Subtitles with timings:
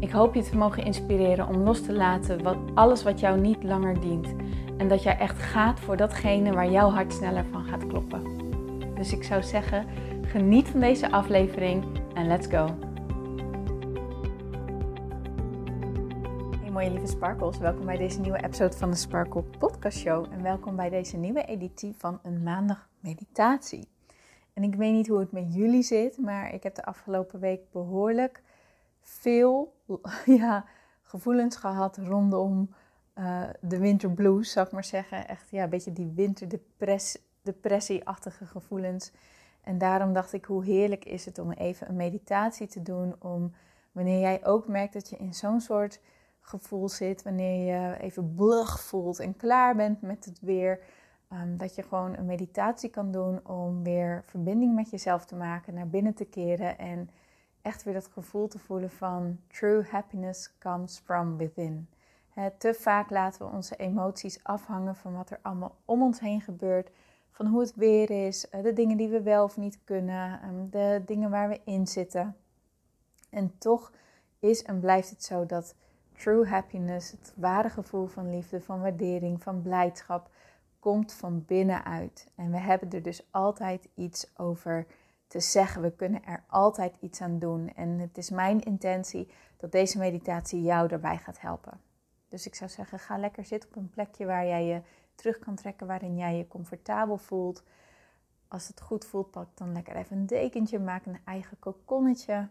[0.00, 3.62] Ik hoop je te mogen inspireren om los te laten wat, alles wat jou niet
[3.62, 4.34] langer dient.
[4.76, 8.22] En dat jij echt gaat voor datgene waar jouw hart sneller van gaat kloppen.
[8.94, 9.86] Dus ik zou zeggen,
[10.22, 12.66] geniet van deze aflevering en let's go.
[16.60, 20.26] Hey mooie lieve Sparkles, welkom bij deze nieuwe episode van de Sparkle Podcast Show.
[20.32, 23.88] En welkom bij deze nieuwe editie van een maandag meditatie.
[24.52, 27.60] En ik weet niet hoe het met jullie zit, maar ik heb de afgelopen week
[27.72, 28.42] behoorlijk
[29.08, 29.74] veel
[30.40, 30.64] ja,
[31.02, 32.68] gevoelens gehad rondom
[33.18, 35.28] uh, de winterblues, zou ik maar zeggen.
[35.28, 39.12] Echt ja, een beetje die winterdepressie-achtige gevoelens.
[39.62, 43.14] En daarom dacht ik, hoe heerlijk is het om even een meditatie te doen.
[43.18, 43.52] Om
[43.92, 46.00] wanneer jij ook merkt dat je in zo'n soort
[46.40, 50.80] gevoel zit, wanneer je even blug voelt en klaar bent met het weer.
[51.32, 55.74] Um, dat je gewoon een meditatie kan doen om weer verbinding met jezelf te maken,
[55.74, 57.10] naar binnen te keren en
[57.62, 61.88] echt weer dat gevoel te voelen van true happiness comes from within.
[62.58, 66.90] te vaak laten we onze emoties afhangen van wat er allemaal om ons heen gebeurt.
[67.30, 70.68] Van hoe het weer is, eh, de dingen die we wel of niet kunnen, ehm,
[70.70, 72.36] de dingen waar we in zitten.
[73.30, 73.92] En toch
[74.38, 75.74] is en blijft het zo dat
[76.12, 80.30] true happiness, het ware gevoel van liefde, van waardering, van blijdschap,
[80.78, 82.30] komt van binnenuit.
[82.34, 84.86] En we hebben er dus altijd iets over
[85.28, 85.82] te zeggen.
[85.82, 87.74] We kunnen er altijd iets aan doen.
[87.74, 91.80] En het is mijn intentie dat deze meditatie jou daarbij gaat helpen.
[92.28, 94.82] Dus ik zou zeggen, ga lekker zitten op een plekje waar jij je
[95.14, 97.62] terug kan trekken, waarin jij je comfortabel voelt.
[98.48, 102.48] Als het goed voelt, pak dan lekker even een dekentje, maak een eigen kokonnetje.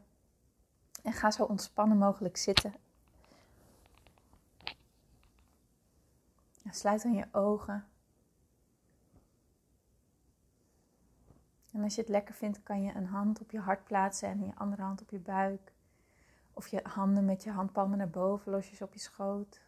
[1.04, 2.74] En ga zo ontspannen mogelijk zitten.
[6.78, 7.88] sluit dan je ogen.
[11.72, 14.46] En als je het lekker vindt, kan je een hand op je hart plaatsen en
[14.46, 15.74] je andere hand op je buik.
[16.54, 19.62] Of je handen met je handpalmen naar boven, losjes op je schoot.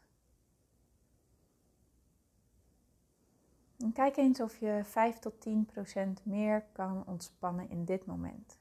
[3.78, 8.60] En kijk eens of je 5 tot 10 procent meer kan ontspannen in dit moment.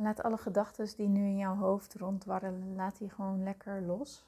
[0.00, 4.26] Laat alle gedachten die nu in jouw hoofd rondwarrelen, laat die gewoon lekker los.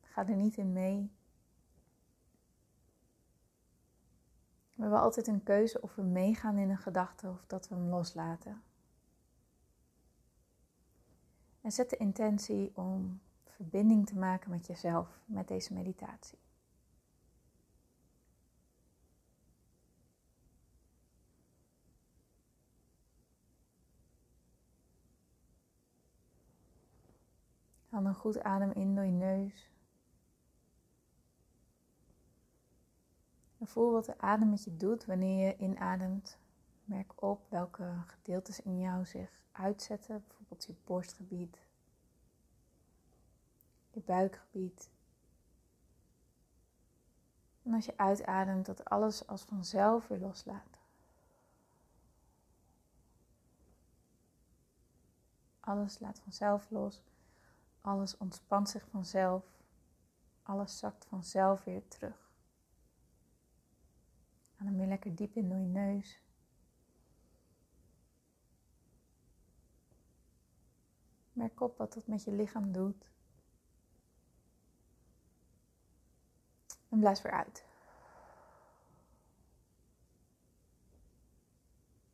[0.00, 1.10] Ga er niet in mee.
[4.74, 7.88] We hebben altijd een keuze of we meegaan in een gedachte of dat we hem
[7.88, 8.62] loslaten.
[11.60, 16.38] En zet de intentie om verbinding te maken met jezelf met deze meditatie.
[27.96, 29.70] Haal een goed adem in door je neus.
[33.60, 36.38] Voel wat de adem met je doet wanneer je inademt.
[36.84, 41.58] Merk op welke gedeeltes in jou zich uitzetten, bijvoorbeeld je borstgebied,
[43.90, 44.90] je buikgebied.
[47.62, 50.80] En als je uitademt, dat alles als vanzelf weer loslaat.
[55.60, 57.02] Alles laat vanzelf los.
[57.86, 59.44] Alles ontspant zich vanzelf.
[60.42, 62.30] Alles zakt vanzelf weer terug.
[64.56, 66.20] Adem weer lekker diep in door je neus.
[71.32, 73.10] Merk op wat dat met je lichaam doet.
[76.88, 77.66] En blaas weer uit.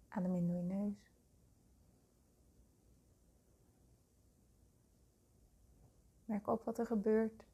[0.08, 1.11] Adem in door je neus.
[6.32, 7.44] Merk op wat er gebeurt.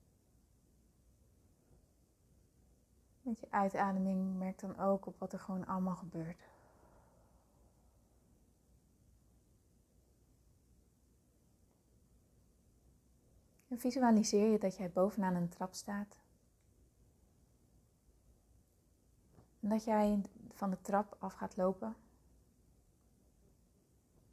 [3.23, 6.49] Met je uitademing merk dan ook op wat er gewoon allemaal gebeurt.
[13.69, 16.19] En visualiseer je dat jij bovenaan een trap staat.
[19.61, 20.23] En dat jij
[20.53, 21.97] van de trap af gaat lopen.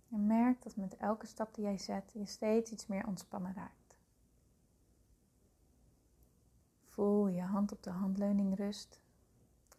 [0.10, 3.85] En merk dat met elke stap die jij zet, je steeds iets meer ontspannen raakt.
[6.96, 9.00] Voel je hand op de handleuning rust.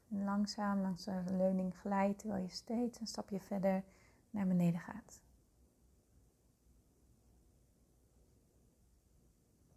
[0.09, 3.85] En langzaam langs de leuning glijdt terwijl je steeds een stapje verder
[4.31, 5.21] naar beneden gaat.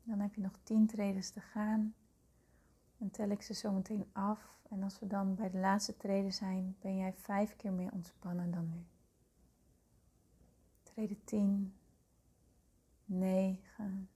[0.03, 1.95] Dan heb je nog 10 tredes te gaan.
[2.97, 4.57] Dan tel ik ze zo meteen af.
[4.69, 8.51] En als we dan bij de laatste treden zijn, ben jij vijf keer meer ontspannen
[8.51, 8.86] dan nu.
[10.83, 11.75] Trede 10,
[13.06, 14.09] 9,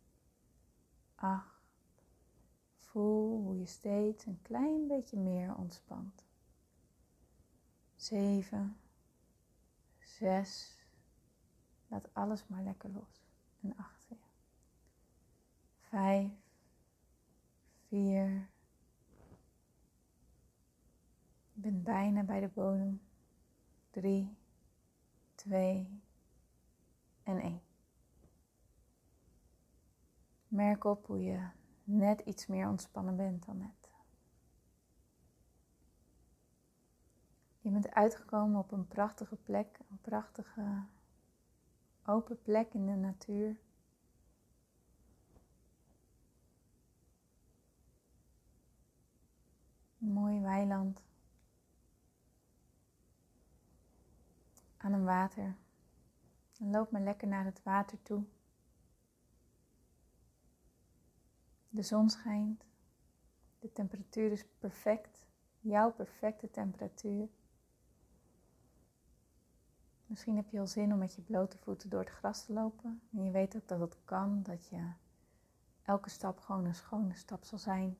[1.15, 1.52] 8.
[2.93, 6.25] Voel hoe je steeds een klein beetje meer ontspant.
[7.95, 8.77] 7,
[9.99, 10.85] 6.
[11.87, 13.23] Laat alles maar lekker los.
[13.61, 14.17] En 8 weer.
[15.79, 16.31] 5,
[17.87, 18.49] 4.
[21.51, 23.01] Je bent bijna bij de bodem.
[23.89, 24.37] 3,
[25.35, 26.01] 2
[27.23, 27.61] en 1.
[30.47, 33.91] Merk op hoe je net iets meer ontspannen bent dan net.
[37.59, 40.83] Je bent uitgekomen op een prachtige plek, een prachtige
[42.05, 43.57] open plek in de natuur.
[49.97, 51.01] Mooi weiland.
[54.77, 55.55] Aan een water.
[56.59, 58.23] En loop maar lekker naar het water toe.
[61.73, 62.65] De zon schijnt.
[63.59, 65.27] De temperatuur is perfect.
[65.59, 67.29] Jouw perfecte temperatuur.
[70.05, 73.01] Misschien heb je al zin om met je blote voeten door het gras te lopen.
[73.11, 74.91] En je weet ook dat het kan, dat je
[75.83, 77.97] elke stap gewoon een schone stap zal zijn.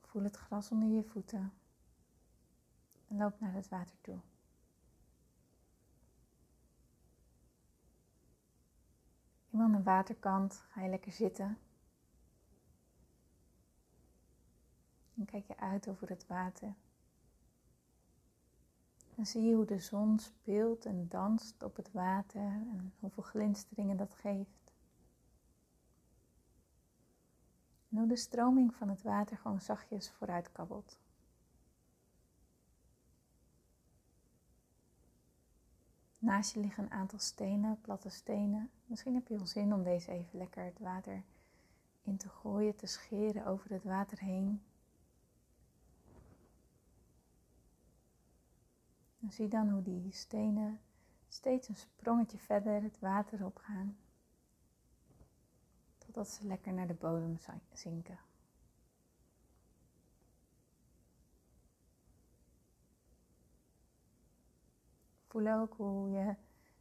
[0.00, 1.52] Voel het gras onder je voeten.
[3.08, 4.20] En loop naar het water toe.
[9.58, 11.58] Aan de waterkant ga je lekker zitten.
[15.16, 16.74] En kijk je uit over het water.
[19.14, 23.96] Dan zie je hoe de zon speelt en danst op het water en hoeveel glinsteringen
[23.96, 24.72] dat geeft.
[27.88, 30.98] En hoe de stroming van het water gewoon zachtjes vooruit kabbelt.
[36.24, 38.70] Naast je liggen een aantal stenen, platte stenen.
[38.86, 41.22] Misschien heb je wel zin om deze even lekker het water
[42.02, 44.62] in te gooien, te scheren over het water heen.
[49.20, 50.80] En zie dan hoe die stenen
[51.28, 53.96] steeds een sprongetje verder het water op gaan.
[55.98, 57.38] Totdat ze lekker naar de bodem
[57.72, 58.18] zinken.
[65.34, 66.34] Voel ook hoe je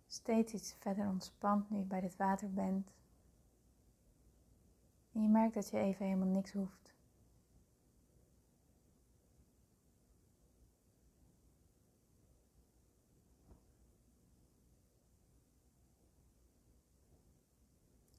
[0.08, 2.94] steeds iets verder ontspant nu je bij dit water bent.
[5.12, 6.94] En je merkt dat je even helemaal niks hoeft.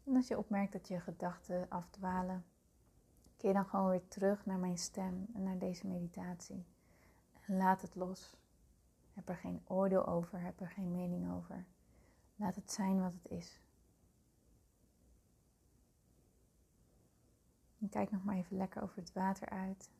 [0.04, 2.44] En als je opmerkt dat je gedachten afdwalen,
[3.36, 6.64] keer dan gewoon weer terug naar mijn stem en naar deze meditatie.
[7.40, 8.42] En laat het los.
[9.14, 11.64] Heb er geen oordeel over, heb er geen mening over.
[12.36, 13.60] Laat het zijn wat het is.
[17.80, 19.90] En kijk nog maar even lekker over het water uit.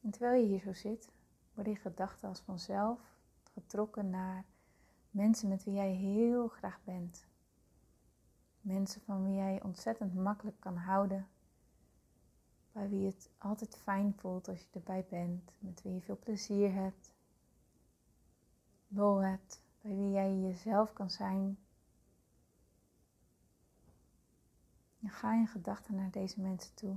[0.00, 1.12] En terwijl je hier zo zit,
[1.54, 3.00] worden je gedachten als vanzelf
[3.52, 4.44] getrokken naar
[5.10, 7.26] mensen met wie jij heel graag bent.
[8.60, 11.28] Mensen van wie jij ontzettend makkelijk kan houden
[12.72, 16.72] bij wie het altijd fijn voelt als je erbij bent, met wie je veel plezier
[16.72, 17.12] hebt,
[18.88, 21.58] lol hebt, bij wie jij jezelf kan zijn.
[25.02, 26.96] En ga in gedachten naar deze mensen toe.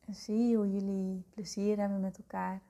[0.00, 2.62] En zie hoe jullie plezier hebben met elkaar.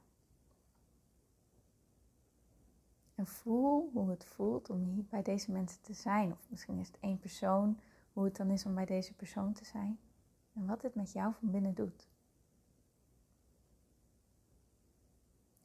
[3.14, 6.32] En voel hoe het voelt om hier bij deze mensen te zijn.
[6.32, 7.80] Of misschien is het één persoon,
[8.12, 9.98] hoe het dan is om bij deze persoon te zijn.
[10.52, 12.08] En wat het met jou van binnen doet.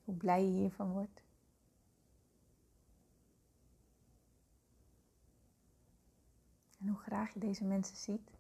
[0.04, 1.22] Hoe blij je hiervan wordt.
[6.80, 8.39] En hoe graag je deze mensen ziet.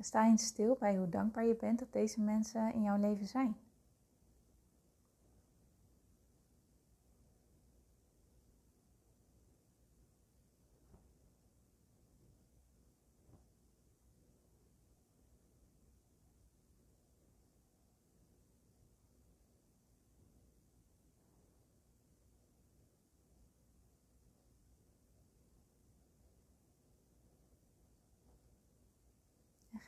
[0.00, 3.56] Sta je stil bij hoe dankbaar je bent dat deze mensen in jouw leven zijn.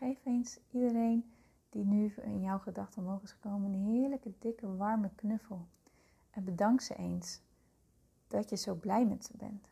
[0.00, 1.25] Geef eens iedereen
[1.71, 5.66] die nu in jouw gedachten omhoog is gekomen een heerlijke, dikke, warme knuffel.
[6.30, 7.40] En bedank ze eens
[8.26, 9.69] dat je zo blij met ze bent.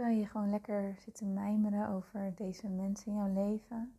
[0.00, 3.98] Terwijl je gewoon lekker zit te mijmeren over deze mensen in jouw leven,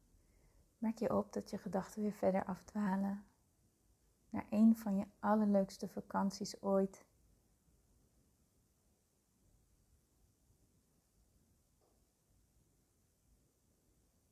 [0.78, 3.26] merk je op dat je gedachten weer verder afdwalen
[4.30, 7.06] naar een van je allerleukste vakanties ooit.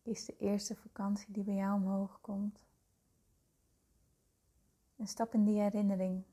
[0.01, 2.65] Kies de eerste vakantie die bij jou omhoog komt.
[4.95, 6.23] En stap in die herinnering.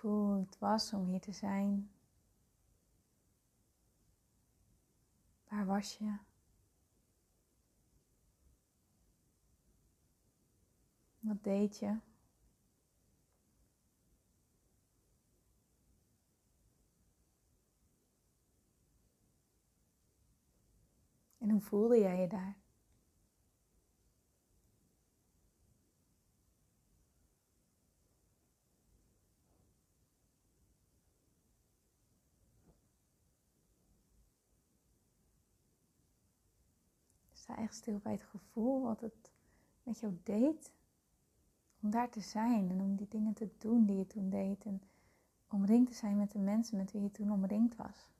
[0.00, 1.90] Hoe het was om hier te zijn.
[5.48, 6.16] Waar was je?
[11.18, 11.98] Wat deed je?
[21.38, 22.59] En hoe voelde jij je daar?
[37.50, 39.32] Sta stil bij het gevoel wat het
[39.82, 40.72] met jou deed
[41.80, 44.82] om daar te zijn en om die dingen te doen die je toen deed en
[45.48, 48.10] omringd te zijn met de mensen met wie je toen omringd was.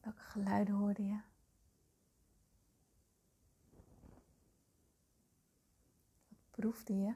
[0.00, 1.20] Welke geluiden hoorde je?
[6.28, 7.14] Wat proefde je?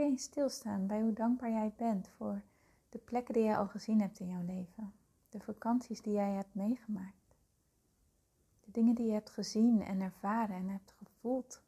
[0.00, 2.42] Je eens stilstaan bij hoe dankbaar jij bent voor
[2.88, 4.92] de plekken die jij al gezien hebt in jouw leven.
[5.28, 7.36] De vakanties die jij hebt meegemaakt.
[8.60, 11.62] De dingen die je hebt gezien en ervaren en hebt gevoeld.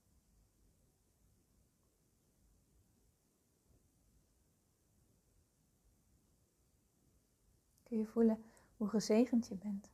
[7.82, 8.44] Kun je voelen
[8.76, 9.91] hoe gezegend je bent.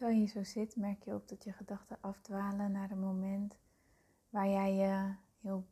[0.00, 3.56] Terwijl je zo zit, merk je op dat je gedachten afdwalen naar een moment
[4.30, 5.66] waar jij je heel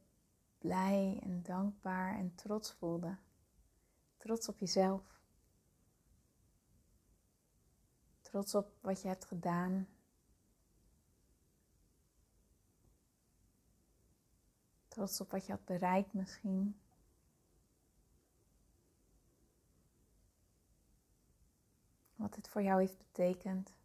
[0.58, 3.16] blij en dankbaar en trots voelde.
[4.16, 5.20] Trots op jezelf.
[8.20, 9.88] Trots op wat je hebt gedaan.
[14.88, 16.80] Trots op wat je had bereikt misschien.
[22.14, 23.77] Wat het voor jou heeft betekend.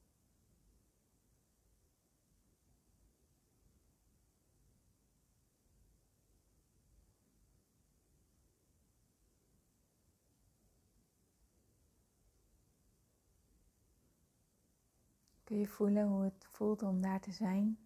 [15.53, 17.77] Kun je voelen hoe het voelt om daar te zijn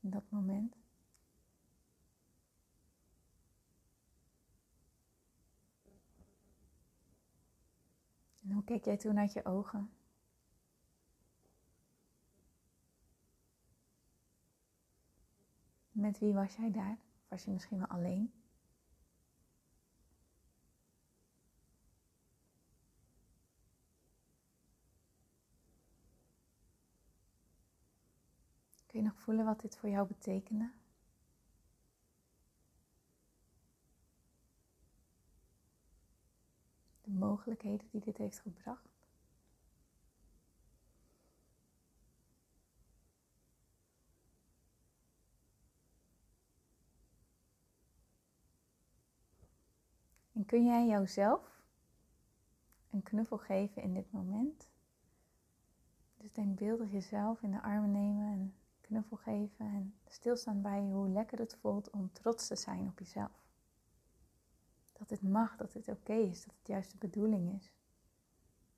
[0.00, 0.76] in dat moment?
[8.42, 9.90] En hoe keek jij toen uit je ogen?
[15.90, 16.98] Met wie was jij daar?
[17.28, 18.32] Was je misschien wel alleen?
[29.26, 30.70] voelen wat dit voor jou betekende?
[37.00, 38.94] De mogelijkheden die dit heeft gebracht.
[50.32, 51.62] En kun jij jouzelf
[52.90, 54.68] een knuffel geven in dit moment?
[56.16, 58.54] Dus denk beeldig jezelf in de armen nemen en
[58.86, 63.44] knuffel geven en stilstaan bij hoe lekker het voelt om trots te zijn op jezelf.
[64.92, 67.72] Dat het mag, dat het oké is, dat het juist de bedoeling is.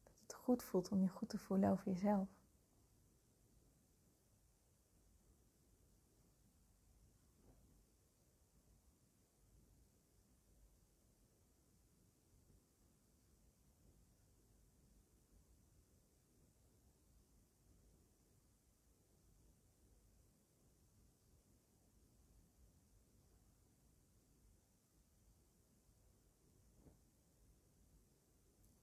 [0.02, 2.28] Dat het goed voelt om je goed te voelen over jezelf.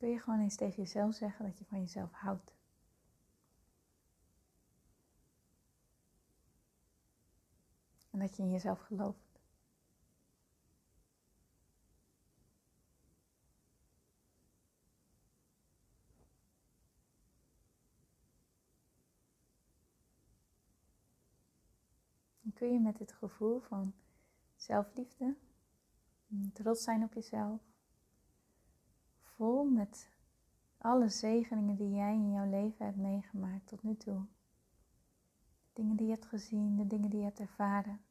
[0.06, 2.54] Kun je gewoon eens tegen jezelf zeggen dat je van jezelf houdt.
[8.12, 9.40] En dat je in jezelf gelooft.
[22.44, 23.94] En kun je met dit gevoel van
[24.56, 25.36] zelfliefde,
[26.54, 27.75] trots zijn op jezelf,
[29.36, 30.10] vol met
[30.78, 34.26] alle zegeningen die jij in jouw leven hebt meegemaakt tot nu toe.
[35.74, 38.02] Dingen die je hebt gezien, de dingen die je hebt ervaren.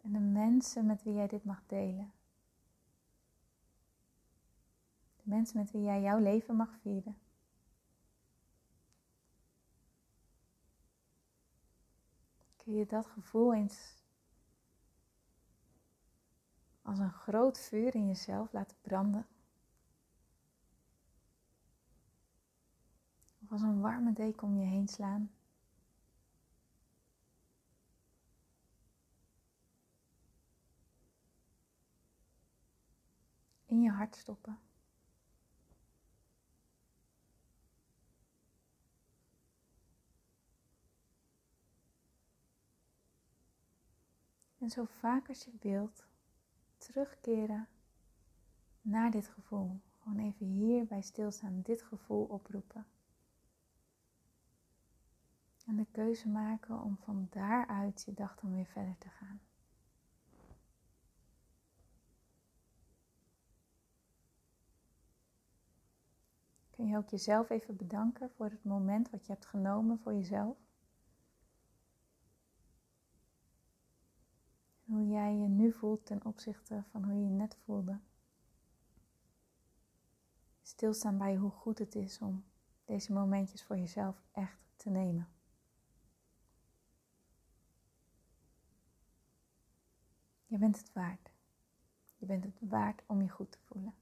[0.00, 2.12] En de mensen met wie jij dit mag delen.
[5.16, 7.18] De mensen met wie jij jouw leven mag vieren.
[12.56, 13.99] Kun je dat gevoel eens
[16.90, 19.26] als een groot vuur in jezelf laten branden.
[23.42, 25.30] Of als een warme deken om je heen slaan.
[33.66, 34.58] In je hart stoppen.
[44.58, 46.09] En zo vaak als je wilt,
[46.80, 47.68] terugkeren
[48.80, 49.80] naar dit gevoel.
[49.98, 52.86] Gewoon even hier bij stilstaan, dit gevoel oproepen.
[55.66, 59.40] En de keuze maken om van daaruit je dag dan weer verder te gaan.
[66.70, 70.69] Kun je ook jezelf even bedanken voor het moment wat je hebt genomen voor jezelf?
[74.90, 77.98] Hoe jij je nu voelt ten opzichte van hoe je je net voelde.
[80.62, 82.44] Stilstaan bij hoe goed het is om
[82.84, 85.28] deze momentjes voor jezelf echt te nemen.
[90.46, 91.30] Je bent het waard.
[92.16, 93.94] Je bent het waard om je goed te voelen.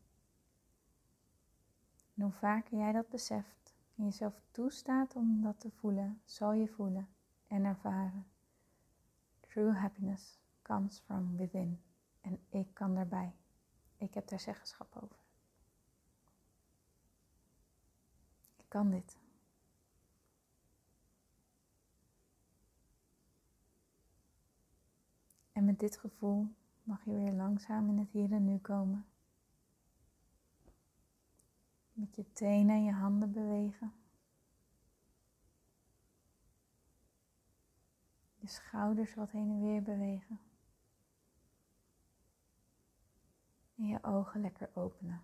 [2.15, 6.69] En hoe vaker jij dat beseft en jezelf toestaat om dat te voelen, zal je
[6.69, 7.09] voelen
[7.47, 8.27] en ervaren.
[9.41, 11.81] True happiness comes from within.
[12.21, 13.35] En ik kan daarbij.
[13.97, 15.17] Ik heb daar zeggenschap over.
[18.57, 19.19] Ik kan dit.
[25.53, 29.07] En met dit gevoel mag je weer langzaam in het hier en nu komen.
[31.93, 33.93] Met je tenen en je handen bewegen.
[38.37, 40.41] Je schouders wat heen en weer bewegen.
[43.79, 45.23] En je ogen lekker openen.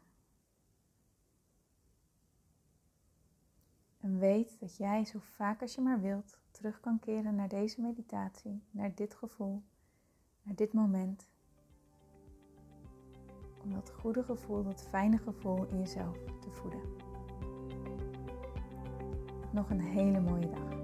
[4.00, 7.80] En weet dat jij zo vaak als je maar wilt terug kan keren naar deze
[7.80, 9.62] meditatie, naar dit gevoel,
[10.42, 11.28] naar dit moment.
[13.62, 16.80] Om dat goede gevoel, dat fijne gevoel in jezelf te voeden.
[19.52, 20.83] Nog een hele mooie dag.